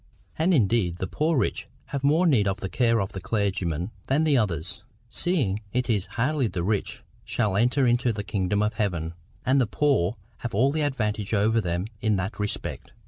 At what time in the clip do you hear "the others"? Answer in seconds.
4.23-4.83